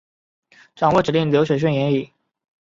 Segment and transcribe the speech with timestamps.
[0.75, 2.11] 掌握指令流水线原理